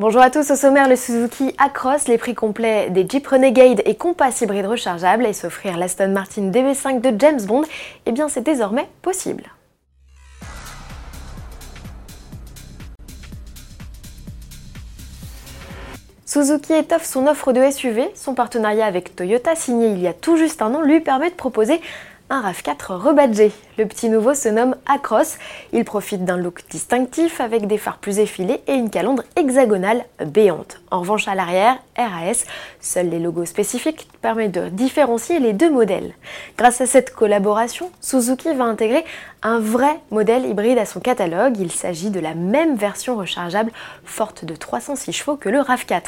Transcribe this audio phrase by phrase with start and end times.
[0.00, 3.96] Bonjour à tous, au sommaire le Suzuki Across, les prix complets des Jeep Renegade et
[3.96, 7.64] Compass hybride rechargeable et s'offrir l'Aston Martin DB5 de James Bond,
[8.06, 9.42] eh bien c'est désormais possible.
[16.26, 18.08] Suzuki étoffe son offre de SUV.
[18.14, 21.34] Son partenariat avec Toyota, signé il y a tout juste un an, lui permet de
[21.34, 21.80] proposer
[22.30, 23.52] un RAV4 rebadgé.
[23.78, 25.38] Le petit nouveau se nomme Across.
[25.72, 30.80] Il profite d'un look distinctif avec des phares plus effilés et une calandre hexagonale béante.
[30.90, 32.44] En revanche, à l'arrière, RAS,
[32.80, 36.14] seuls les logos spécifiques permettent de différencier les deux modèles.
[36.56, 39.04] Grâce à cette collaboration, Suzuki va intégrer
[39.42, 41.58] un vrai modèle hybride à son catalogue.
[41.58, 43.70] Il s'agit de la même version rechargeable
[44.04, 46.02] forte de 306 chevaux que le RAV4.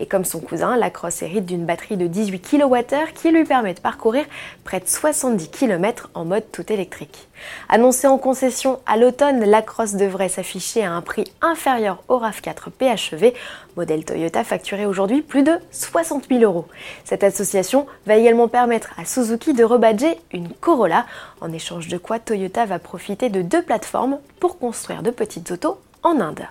[0.00, 3.74] Et comme son cousin, la Cross hérite d'une batterie de 18 kWh qui lui permet
[3.74, 4.24] de parcourir
[4.64, 7.28] près de 70 km en mode tout électrique.
[7.68, 12.70] Annoncé en concession à l'automne, la Cross devrait s'afficher à un prix inférieur au RAV4
[12.70, 13.32] PHEV,
[13.76, 16.66] modèle Toyota facturé aujourd'hui plus de 60 000 euros.
[17.06, 21.06] Cette association va également permettre à Suzuki de rebadger une Corolla,
[21.40, 25.78] en échange de quoi Toyota va profiter de deux plateformes pour construire de petites autos
[26.02, 26.42] en Inde.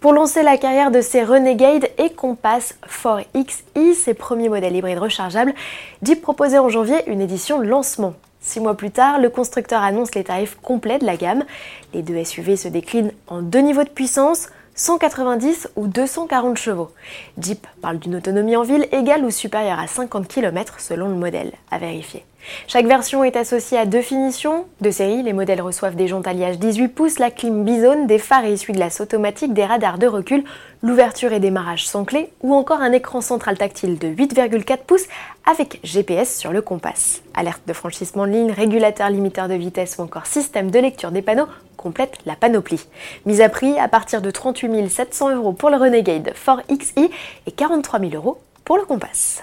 [0.00, 5.54] Pour lancer la carrière de ces Renegade et Compass 4XE, ses premiers modèles hybrides rechargeables,
[6.02, 8.14] Jeep proposait en janvier une édition lancement.
[8.40, 11.44] Six mois plus tard, le constructeur annonce les tarifs complets de la gamme.
[11.94, 16.90] Les deux SUV se déclinent en deux niveaux de puissance, 190 ou 240 chevaux.
[17.38, 21.52] Jeep parle d'une autonomie en ville égale ou supérieure à 50 km selon le modèle,
[21.70, 22.24] à vérifier.
[22.66, 24.66] Chaque version est associée à deux finitions.
[24.80, 28.44] De série, les modèles reçoivent des jantes alliage 18 pouces, la clim Bison, des phares
[28.44, 30.42] et essuie-glaces automatiques, des radars de recul,
[30.82, 35.06] l'ouverture et démarrage sans clé, ou encore un écran central tactile de 8,4 pouces
[35.48, 37.22] avec GPS sur le compass.
[37.34, 41.22] Alerte de franchissement de ligne, régulateur limiteur de vitesse ou encore système de lecture des
[41.22, 42.86] panneaux complète la panoplie.
[43.26, 47.10] Mise à prix à partir de 38 700 euros pour le Renegade 4XI
[47.46, 49.40] et 43 000 euros pour le Compass.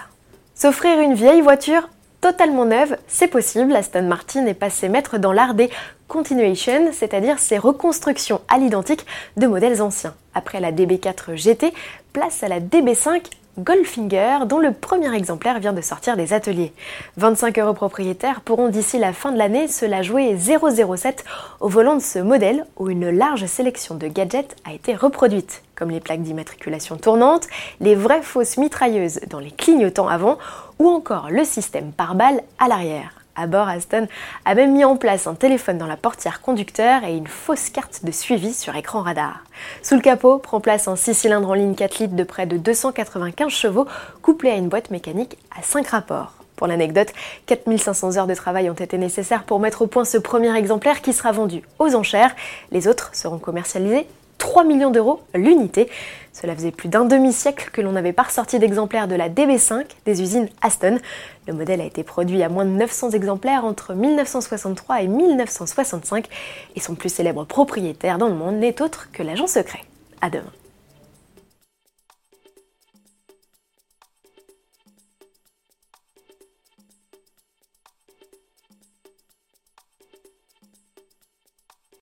[0.54, 1.88] S'offrir une vieille voiture
[2.20, 3.74] totalement neuve, c'est possible.
[3.74, 5.70] Aston Martin est passé maître dans l'art des
[6.10, 10.14] continuation, c'est-à-dire ses reconstructions à l'identique de modèles anciens.
[10.34, 11.72] Après la DB4 GT,
[12.12, 13.22] place à la DB5
[13.62, 16.72] Goldfinger, dont le premier exemplaire vient de sortir des ateliers.
[17.18, 21.24] 25 euros propriétaires pourront d'ici la fin de l'année se la jouer 007
[21.60, 25.90] au volant de ce modèle où une large sélection de gadgets a été reproduite, comme
[25.90, 27.48] les plaques d'immatriculation tournantes,
[27.80, 30.38] les vraies fausses mitrailleuses dans les clignotants avant
[30.78, 33.19] ou encore le système pare-balles à l'arrière.
[33.40, 34.06] À Aston
[34.44, 38.04] a même mis en place un téléphone dans la portière conducteur et une fausse carte
[38.04, 39.44] de suivi sur écran radar.
[39.82, 42.58] Sous le capot prend place un 6 cylindres en ligne 4 litres de près de
[42.58, 43.86] 295 chevaux,
[44.20, 46.34] couplé à une boîte mécanique à 5 rapports.
[46.56, 47.08] Pour l'anecdote,
[47.46, 51.14] 4500 heures de travail ont été nécessaires pour mettre au point ce premier exemplaire qui
[51.14, 52.36] sera vendu aux enchères.
[52.70, 54.06] Les autres seront commercialisés
[54.50, 55.88] 3 millions d'euros l'unité.
[56.32, 60.22] Cela faisait plus d'un demi-siècle que l'on n'avait pas ressorti d'exemplaires de la DB5 des
[60.22, 60.98] usines Aston.
[61.46, 66.26] Le modèle a été produit à moins de 900 exemplaires entre 1963 et 1965
[66.74, 69.84] et son plus célèbre propriétaire dans le monde n'est autre que l'agent secret.
[70.20, 70.50] À demain.